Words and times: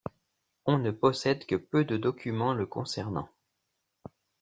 On 0.65 0.79
ne 0.79 0.89
possède 0.89 1.45
que 1.45 1.55
peu 1.55 1.85
de 1.85 1.95
documents 1.95 2.55
le 2.55 2.65
concernant. 2.65 3.29